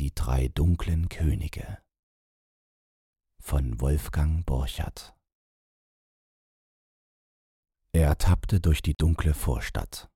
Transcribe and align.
Die 0.00 0.14
drei 0.14 0.48
dunklen 0.48 1.10
Könige 1.10 1.76
von 3.38 3.82
Wolfgang 3.82 4.46
Borchardt 4.46 5.14
Er 7.92 8.16
tappte 8.16 8.62
durch 8.62 8.80
die 8.80 8.94
dunkle 8.94 9.34
Vorstadt. 9.34 10.10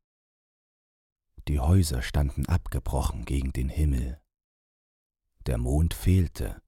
Die 1.48 1.60
Häuser 1.60 2.00
standen 2.00 2.46
abgebrochen 2.46 3.26
gegen 3.26 3.52
den 3.52 3.68
Himmel. 3.68 4.22
Der 5.44 5.58
Mond 5.58 5.92
fehlte, 5.92 6.62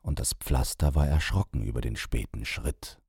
und 0.00 0.20
das 0.20 0.34
Pflaster 0.34 0.94
war 0.94 1.08
erschrocken 1.08 1.64
über 1.64 1.80
den 1.80 1.96
späten 1.96 2.44
Schritt. 2.44 3.02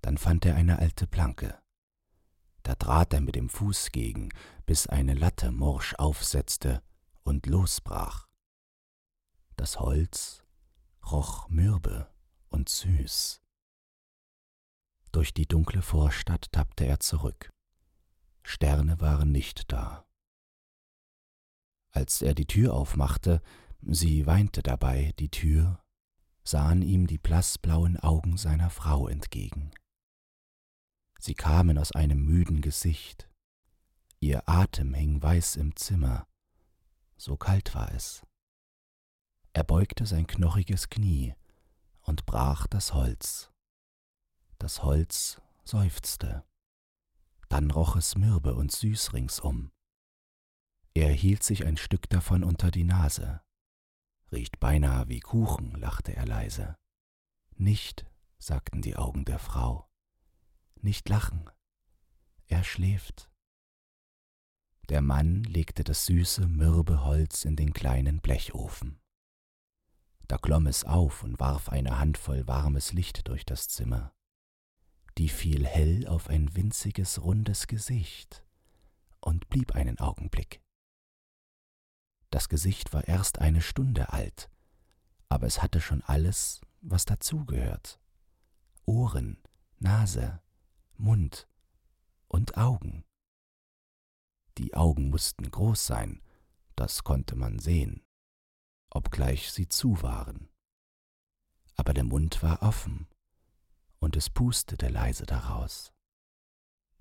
Dann 0.00 0.16
fand 0.16 0.46
er 0.46 0.54
eine 0.54 0.78
alte 0.78 1.08
Planke. 1.08 1.60
Da 2.62 2.76
trat 2.76 3.12
er 3.12 3.20
mit 3.20 3.34
dem 3.34 3.48
Fuß 3.48 3.90
gegen, 3.90 4.28
bis 4.64 4.86
eine 4.86 5.14
Latte 5.14 5.50
morsch 5.50 5.96
aufsetzte 5.96 6.80
und 7.24 7.46
losbrach. 7.46 8.28
Das 9.56 9.80
Holz 9.80 10.44
roch 11.10 11.48
mürbe 11.48 12.12
und 12.48 12.68
süß. 12.68 13.42
Durch 15.12 15.34
die 15.34 15.46
dunkle 15.46 15.82
Vorstadt 15.82 16.50
tappte 16.52 16.86
er 16.86 17.00
zurück. 17.00 17.52
Sterne 18.42 19.00
waren 19.00 19.32
nicht 19.32 19.72
da. 19.72 20.06
Als 21.90 22.22
er 22.22 22.34
die 22.34 22.46
Tür 22.46 22.74
aufmachte, 22.74 23.40
sie 23.80 24.26
weinte 24.26 24.62
dabei, 24.62 25.12
die 25.18 25.30
Tür, 25.30 25.84
sahen 26.42 26.82
ihm 26.82 27.06
die 27.06 27.18
blassblauen 27.18 27.98
Augen 27.98 28.36
seiner 28.36 28.70
Frau 28.70 29.08
entgegen. 29.08 29.70
Sie 31.18 31.34
kamen 31.34 31.78
aus 31.78 31.92
einem 31.92 32.22
müden 32.24 32.60
Gesicht, 32.60 33.30
ihr 34.20 34.48
Atem 34.48 34.92
hing 34.92 35.22
weiß 35.22 35.56
im 35.56 35.74
Zimmer, 35.76 36.26
so 37.16 37.36
kalt 37.36 37.74
war 37.74 37.92
es. 37.92 38.22
Er 39.52 39.64
beugte 39.64 40.06
sein 40.06 40.26
knochiges 40.26 40.90
Knie 40.90 41.34
und 42.02 42.26
brach 42.26 42.66
das 42.66 42.92
Holz. 42.92 43.50
Das 44.58 44.82
Holz 44.82 45.40
seufzte. 45.64 46.44
Dann 47.48 47.70
roch 47.70 47.96
es 47.96 48.16
mürbe 48.16 48.54
und 48.54 48.72
süß 48.72 49.12
ringsum. 49.12 49.70
Er 50.94 51.12
hielt 51.12 51.42
sich 51.42 51.64
ein 51.64 51.76
Stück 51.76 52.08
davon 52.08 52.44
unter 52.44 52.70
die 52.70 52.84
Nase. 52.84 53.42
Riecht 54.32 54.58
beinahe 54.58 55.08
wie 55.08 55.20
Kuchen, 55.20 55.72
lachte 55.72 56.14
er 56.16 56.26
leise. 56.26 56.76
Nicht, 57.56 58.06
sagten 58.38 58.82
die 58.82 58.96
Augen 58.96 59.24
der 59.24 59.38
Frau. 59.38 59.88
Nicht 60.80 61.08
lachen. 61.08 61.48
Er 62.46 62.64
schläft. 62.64 63.30
Der 64.90 65.00
Mann 65.00 65.44
legte 65.44 65.82
das 65.82 66.06
süße, 66.06 66.46
mürbe 66.46 67.04
Holz 67.04 67.44
in 67.44 67.56
den 67.56 67.72
kleinen 67.72 68.20
Blechofen. 68.20 69.00
Da 70.28 70.36
klomm 70.36 70.66
es 70.66 70.84
auf 70.84 71.22
und 71.22 71.40
warf 71.40 71.68
eine 71.68 71.98
Handvoll 71.98 72.46
warmes 72.46 72.92
Licht 72.92 73.28
durch 73.28 73.44
das 73.46 73.68
Zimmer. 73.68 74.14
Die 75.16 75.28
fiel 75.28 75.66
hell 75.66 76.06
auf 76.06 76.28
ein 76.28 76.54
winziges, 76.54 77.22
rundes 77.22 77.66
Gesicht 77.66 78.44
und 79.20 79.48
blieb 79.48 79.74
einen 79.74 79.98
Augenblick. 80.00 80.60
Das 82.30 82.48
Gesicht 82.48 82.92
war 82.92 83.06
erst 83.06 83.38
eine 83.38 83.62
Stunde 83.62 84.12
alt, 84.12 84.50
aber 85.28 85.46
es 85.46 85.62
hatte 85.62 85.80
schon 85.80 86.02
alles, 86.02 86.60
was 86.80 87.04
dazugehört. 87.04 88.00
Ohren, 88.86 89.38
Nase, 89.78 90.42
Mund 90.96 91.48
und 92.28 92.56
Augen. 92.56 93.04
Die 94.58 94.74
Augen 94.74 95.10
mussten 95.10 95.50
groß 95.50 95.86
sein, 95.86 96.22
das 96.76 97.02
konnte 97.02 97.34
man 97.34 97.58
sehen, 97.58 98.04
obgleich 98.90 99.50
sie 99.50 99.68
zu 99.68 100.02
waren. 100.02 100.48
Aber 101.76 101.92
der 101.92 102.04
Mund 102.04 102.42
war 102.42 102.62
offen, 102.62 103.08
und 103.98 104.16
es 104.16 104.30
pustete 104.30 104.88
leise 104.88 105.26
daraus. 105.26 105.92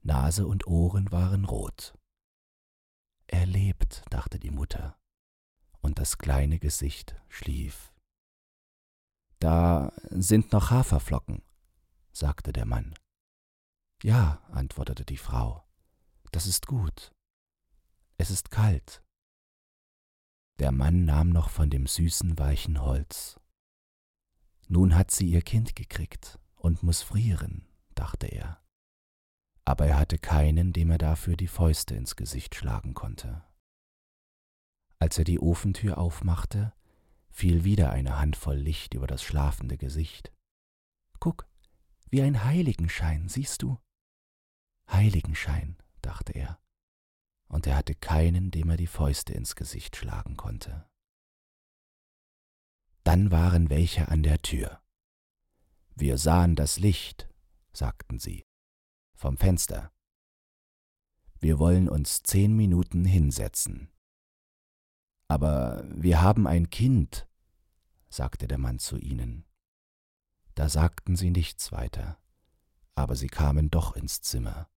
Nase 0.01 0.47
und 0.47 0.67
Ohren 0.67 1.11
waren 1.11 1.45
rot. 1.45 1.97
Er 3.27 3.45
lebt, 3.45 4.03
dachte 4.09 4.39
die 4.39 4.51
Mutter, 4.51 4.99
und 5.81 5.99
das 5.99 6.17
kleine 6.17 6.59
Gesicht 6.59 7.15
schlief. 7.29 7.93
Da 9.39 9.93
sind 10.09 10.51
noch 10.53 10.71
Haferflocken, 10.71 11.43
sagte 12.11 12.51
der 12.51 12.65
Mann. 12.65 12.95
Ja, 14.01 14.41
antwortete 14.49 15.05
die 15.05 15.17
Frau, 15.17 15.63
das 16.31 16.47
ist 16.47 16.67
gut. 16.67 17.12
Es 18.23 18.31
ist 18.31 18.51
kalt. 18.51 19.03
Der 20.57 20.71
Mann 20.71 21.03
nahm 21.03 21.27
noch 21.27 21.49
von 21.49 21.69
dem 21.69 21.87
süßen, 21.87 22.39
weichen 22.39 22.79
Holz. 22.79 23.37
Nun 24.69 24.95
hat 24.95 25.11
sie 25.11 25.29
ihr 25.29 25.41
Kind 25.41 25.75
gekriegt 25.75 26.39
und 26.55 26.83
muss 26.83 27.01
frieren, 27.01 27.67
dachte 27.95 28.27
er. 28.27 28.63
Aber 29.65 29.87
er 29.87 29.99
hatte 29.99 30.19
keinen, 30.19 30.71
dem 30.71 30.89
er 30.91 30.99
dafür 30.99 31.35
die 31.35 31.49
Fäuste 31.49 31.95
ins 31.95 32.15
Gesicht 32.15 32.55
schlagen 32.55 32.93
konnte. 32.93 33.43
Als 34.99 35.17
er 35.17 35.25
die 35.25 35.41
Ofentür 35.41 35.97
aufmachte, 35.97 36.71
fiel 37.29 37.65
wieder 37.65 37.91
eine 37.91 38.19
Handvoll 38.19 38.55
Licht 38.55 38.93
über 38.93 39.05
das 39.05 39.21
schlafende 39.21 39.77
Gesicht. 39.77 40.31
Guck, 41.19 41.45
wie 42.09 42.21
ein 42.21 42.45
Heiligenschein, 42.45 43.27
siehst 43.27 43.63
du? 43.63 43.81
Heiligenschein, 44.89 45.75
dachte 46.01 46.31
er 46.31 46.63
und 47.53 47.67
er 47.67 47.77
hatte 47.77 47.93
keinen, 47.93 48.49
dem 48.49 48.71
er 48.71 48.77
die 48.77 48.87
Fäuste 48.87 49.31
ins 49.31 49.55
Gesicht 49.55 49.95
schlagen 49.95 50.37
konnte. 50.37 50.89
Dann 53.03 53.29
waren 53.29 53.69
welche 53.69 54.07
an 54.07 54.23
der 54.23 54.41
Tür. 54.41 54.81
Wir 55.93 56.17
sahen 56.17 56.55
das 56.55 56.79
Licht, 56.79 57.29
sagten 57.71 58.17
sie, 58.17 58.43
vom 59.13 59.37
Fenster. 59.37 59.91
Wir 61.39 61.59
wollen 61.59 61.89
uns 61.89 62.23
zehn 62.23 62.55
Minuten 62.55 63.05
hinsetzen. 63.05 63.91
Aber 65.27 65.83
wir 65.93 66.23
haben 66.23 66.47
ein 66.47 66.71
Kind, 66.71 67.27
sagte 68.09 68.47
der 68.47 68.57
Mann 68.57 68.79
zu 68.79 68.97
ihnen. 68.97 69.45
Da 70.55 70.69
sagten 70.69 71.15
sie 71.15 71.29
nichts 71.29 71.71
weiter, 71.71 72.17
aber 72.95 73.15
sie 73.15 73.27
kamen 73.27 73.69
doch 73.69 73.95
ins 73.95 74.21
Zimmer 74.21 74.72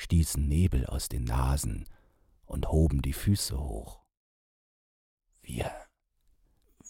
stießen 0.00 0.48
Nebel 0.48 0.86
aus 0.86 1.10
den 1.10 1.24
Nasen 1.24 1.86
und 2.46 2.68
hoben 2.68 3.02
die 3.02 3.12
Füße 3.12 3.60
hoch. 3.60 4.02
Wir, 5.42 5.70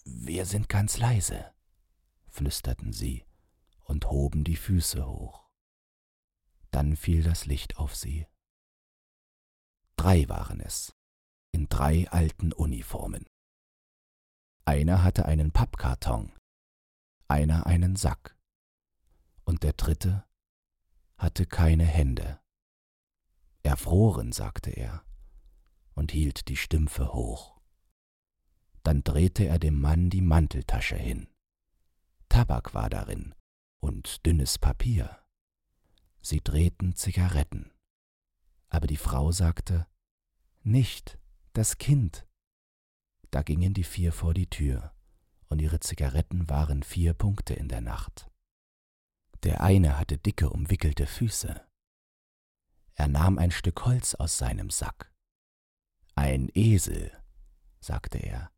wir 0.04 0.46
sind 0.46 0.68
ganz 0.68 0.96
leise, 0.96 1.52
flüsterten 2.28 2.92
sie 2.92 3.24
und 3.84 4.06
hoben 4.06 4.44
die 4.44 4.56
Füße 4.56 5.04
hoch. 5.04 5.50
Dann 6.70 6.94
fiel 6.94 7.24
das 7.24 7.46
Licht 7.46 7.78
auf 7.78 7.96
sie. 7.96 8.28
Drei 9.96 10.28
waren 10.28 10.60
es, 10.60 10.96
in 11.50 11.68
drei 11.68 12.08
alten 12.10 12.52
Uniformen. 12.52 13.26
Einer 14.64 15.02
hatte 15.02 15.24
einen 15.24 15.50
Pappkarton, 15.50 16.32
einer 17.26 17.66
einen 17.66 17.96
Sack, 17.96 18.38
und 19.42 19.64
der 19.64 19.72
dritte 19.72 20.24
hatte 21.18 21.44
keine 21.44 21.84
Hände. 21.84 22.40
Erfroren, 23.62 24.32
sagte 24.32 24.70
er 24.70 25.04
und 25.94 26.12
hielt 26.12 26.48
die 26.48 26.56
Stümpfe 26.56 27.12
hoch. 27.12 27.60
Dann 28.82 29.04
drehte 29.04 29.44
er 29.44 29.58
dem 29.58 29.78
Mann 29.78 30.08
die 30.08 30.22
Manteltasche 30.22 30.96
hin. 30.96 31.28
Tabak 32.30 32.72
war 32.72 32.88
darin 32.88 33.34
und 33.80 34.24
dünnes 34.24 34.58
Papier. 34.58 35.18
Sie 36.22 36.40
drehten 36.40 36.94
Zigaretten. 36.94 37.70
Aber 38.68 38.86
die 38.86 38.96
Frau 38.96 39.32
sagte, 39.32 39.86
Nicht, 40.62 41.18
das 41.52 41.78
Kind. 41.78 42.26
Da 43.30 43.42
gingen 43.42 43.74
die 43.74 43.84
vier 43.84 44.12
vor 44.12 44.32
die 44.32 44.48
Tür, 44.48 44.94
und 45.48 45.60
ihre 45.60 45.80
Zigaretten 45.80 46.48
waren 46.48 46.82
vier 46.82 47.14
Punkte 47.14 47.54
in 47.54 47.68
der 47.68 47.80
Nacht. 47.80 48.30
Der 49.42 49.60
eine 49.60 49.98
hatte 49.98 50.18
dicke, 50.18 50.50
umwickelte 50.50 51.06
Füße, 51.06 51.60
er 53.00 53.08
nahm 53.08 53.38
ein 53.38 53.50
Stück 53.50 53.86
Holz 53.86 54.14
aus 54.14 54.36
seinem 54.36 54.68
Sack. 54.68 55.10
Ein 56.16 56.50
Esel, 56.52 57.10
sagte 57.80 58.18
er. 58.18 58.52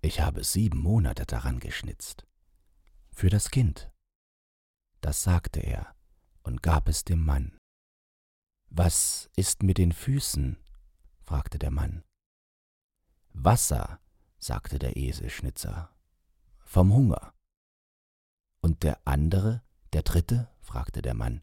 Ich 0.00 0.18
habe 0.18 0.42
sieben 0.42 0.80
Monate 0.80 1.26
daran 1.26 1.60
geschnitzt. 1.60 2.26
Für 3.12 3.30
das 3.30 3.52
Kind. 3.52 3.92
Das 5.00 5.22
sagte 5.22 5.60
er 5.60 5.94
und 6.42 6.64
gab 6.64 6.88
es 6.88 7.04
dem 7.04 7.24
Mann. 7.24 7.56
Was 8.68 9.30
ist 9.36 9.62
mit 9.62 9.78
den 9.78 9.92
Füßen? 9.92 10.58
fragte 11.20 11.60
der 11.60 11.70
Mann. 11.70 12.02
Wasser, 13.28 14.00
sagte 14.40 14.80
der 14.80 14.96
Eselschnitzer. 14.96 15.94
Vom 16.64 16.92
Hunger. 16.92 17.32
Und 18.60 18.82
der 18.82 18.98
andere, 19.04 19.62
der 19.92 20.02
dritte? 20.02 20.48
fragte 20.62 21.00
der 21.00 21.14
Mann 21.14 21.42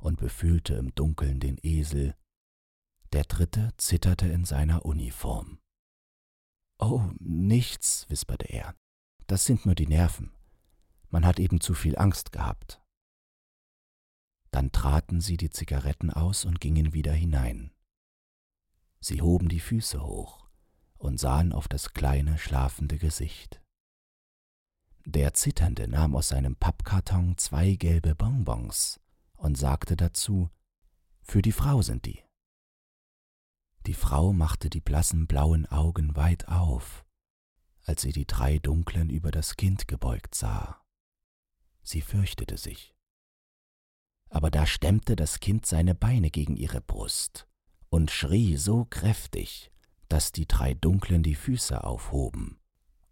und 0.00 0.18
befühlte 0.18 0.74
im 0.74 0.94
Dunkeln 0.94 1.40
den 1.40 1.58
Esel. 1.62 2.16
Der 3.12 3.24
dritte 3.24 3.70
zitterte 3.76 4.26
in 4.28 4.44
seiner 4.44 4.84
Uniform. 4.84 5.58
Oh, 6.78 7.10
nichts, 7.18 8.08
wisperte 8.08 8.46
er. 8.46 8.74
Das 9.26 9.44
sind 9.44 9.66
nur 9.66 9.74
die 9.74 9.86
Nerven. 9.86 10.32
Man 11.10 11.26
hat 11.26 11.38
eben 11.38 11.60
zu 11.60 11.74
viel 11.74 11.98
Angst 11.98 12.32
gehabt. 12.32 12.82
Dann 14.50 14.72
traten 14.72 15.20
sie 15.20 15.36
die 15.36 15.50
Zigaretten 15.50 16.10
aus 16.10 16.44
und 16.44 16.60
gingen 16.60 16.92
wieder 16.92 17.12
hinein. 17.12 17.72
Sie 19.00 19.22
hoben 19.22 19.48
die 19.48 19.60
Füße 19.60 20.02
hoch 20.02 20.48
und 20.98 21.18
sahen 21.18 21.52
auf 21.52 21.68
das 21.68 21.94
kleine, 21.94 22.38
schlafende 22.38 22.98
Gesicht. 22.98 23.60
Der 25.04 25.34
Zitternde 25.34 25.88
nahm 25.88 26.14
aus 26.14 26.28
seinem 26.28 26.56
Pappkarton 26.56 27.38
zwei 27.38 27.74
gelbe 27.74 28.14
Bonbons 28.14 29.00
und 29.40 29.56
sagte 29.56 29.96
dazu, 29.96 30.50
Für 31.22 31.42
die 31.42 31.52
Frau 31.52 31.82
sind 31.82 32.04
die. 32.06 32.22
Die 33.86 33.94
Frau 33.94 34.32
machte 34.32 34.68
die 34.68 34.80
blassen 34.80 35.26
blauen 35.26 35.66
Augen 35.66 36.14
weit 36.14 36.48
auf, 36.48 37.04
als 37.84 38.02
sie 38.02 38.12
die 38.12 38.26
drei 38.26 38.58
dunklen 38.58 39.08
über 39.08 39.30
das 39.30 39.56
Kind 39.56 39.88
gebeugt 39.88 40.34
sah. 40.34 40.82
Sie 41.82 42.02
fürchtete 42.02 42.58
sich. 42.58 42.94
Aber 44.28 44.50
da 44.50 44.66
stemmte 44.66 45.16
das 45.16 45.40
Kind 45.40 45.66
seine 45.66 45.94
Beine 45.94 46.30
gegen 46.30 46.56
ihre 46.56 46.80
Brust 46.80 47.48
und 47.88 48.10
schrie 48.10 48.56
so 48.56 48.84
kräftig, 48.84 49.72
dass 50.08 50.32
die 50.32 50.46
drei 50.46 50.74
Dunklen 50.74 51.22
die 51.22 51.34
Füße 51.34 51.82
aufhoben 51.82 52.60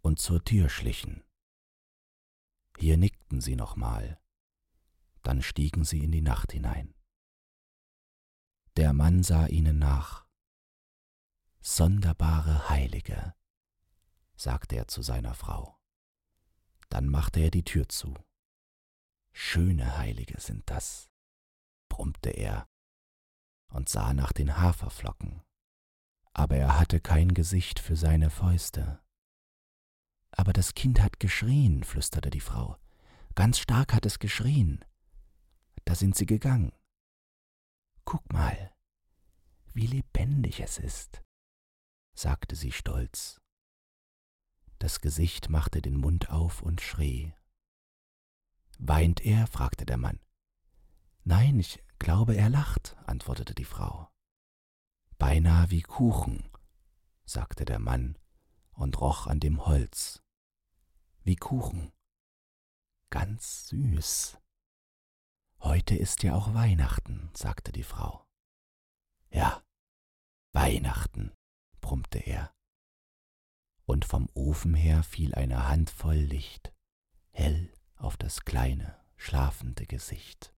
und 0.01 0.19
zur 0.19 0.43
Tür 0.43 0.69
schlichen. 0.69 1.23
Hier 2.77 2.97
nickten 2.97 3.41
sie 3.41 3.55
nochmal, 3.55 4.19
dann 5.23 5.41
stiegen 5.41 5.83
sie 5.83 6.03
in 6.03 6.11
die 6.11 6.21
Nacht 6.21 6.51
hinein. 6.51 6.93
Der 8.77 8.93
Mann 8.93 9.23
sah 9.23 9.47
ihnen 9.47 9.79
nach. 9.79 10.25
Sonderbare 11.61 12.69
Heilige, 12.69 13.35
sagte 14.35 14.75
er 14.75 14.87
zu 14.87 15.01
seiner 15.01 15.33
Frau. 15.33 15.77
Dann 16.87 17.07
machte 17.07 17.41
er 17.41 17.51
die 17.51 17.65
Tür 17.65 17.89
zu. 17.89 18.15
Schöne 19.31 19.97
Heilige 19.97 20.39
sind 20.39 20.69
das, 20.69 21.09
brummte 21.89 22.29
er 22.29 22.67
und 23.69 23.89
sah 23.89 24.13
nach 24.13 24.31
den 24.31 24.57
Haferflocken, 24.57 25.43
aber 26.33 26.55
er 26.55 26.79
hatte 26.79 26.99
kein 26.99 27.33
Gesicht 27.33 27.79
für 27.79 27.95
seine 27.95 28.29
Fäuste. 28.29 29.01
Aber 30.31 30.53
das 30.53 30.73
Kind 30.73 31.01
hat 31.01 31.19
geschrien, 31.19 31.83
flüsterte 31.83 32.29
die 32.29 32.39
Frau. 32.39 32.77
Ganz 33.35 33.59
stark 33.59 33.93
hat 33.93 34.05
es 34.05 34.19
geschrien. 34.19 34.83
Da 35.89 35.95
sind 35.95 36.15
sie 36.15 36.27
gegangen. 36.27 36.71
Guck 38.05 38.31
mal, 38.31 38.71
wie 39.73 39.87
lebendig 39.87 40.59
es 40.59 40.77
ist, 40.77 41.23
sagte 42.13 42.55
sie 42.55 42.71
stolz. 42.71 43.41
Das 44.77 45.01
Gesicht 45.01 45.49
machte 45.49 45.81
den 45.81 45.97
Mund 45.97 46.29
auf 46.29 46.61
und 46.61 46.79
schrie. 46.79 47.33
Weint 48.77 49.25
er? 49.25 49.47
fragte 49.47 49.87
der 49.87 49.97
Mann. 49.97 50.19
Nein, 51.23 51.57
ich 51.57 51.83
glaube, 51.97 52.35
er 52.35 52.51
lacht, 52.51 52.95
antwortete 53.07 53.55
die 53.55 53.65
Frau. 53.65 54.11
Beinahe 55.17 55.71
wie 55.71 55.81
Kuchen, 55.81 56.51
sagte 57.25 57.65
der 57.65 57.79
Mann 57.79 58.15
und 58.73 59.01
roch 59.01 59.25
an 59.25 59.39
dem 59.39 59.65
Holz. 59.65 60.21
Wie 61.23 61.35
Kuchen. 61.35 61.91
Ganz 63.09 63.69
süß. 63.69 64.37
Heute 65.61 65.95
ist 65.95 66.23
ja 66.23 66.35
auch 66.35 66.53
Weihnachten, 66.53 67.29
sagte 67.33 67.71
die 67.71 67.83
Frau. 67.83 68.25
Ja, 69.29 69.61
Weihnachten, 70.53 71.33
brummte 71.81 72.19
er. 72.19 72.53
Und 73.83 74.05
vom 74.05 74.29
Ofen 74.33 74.73
her 74.73 75.03
fiel 75.03 75.35
eine 75.35 75.67
Handvoll 75.67 76.15
Licht, 76.15 76.71
hell 77.31 77.73
auf 77.97 78.15
das 78.15 78.45
kleine, 78.45 78.97
schlafende 79.17 79.85
Gesicht. 79.85 80.53